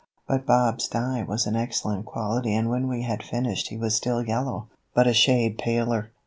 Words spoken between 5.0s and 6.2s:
a shade paler.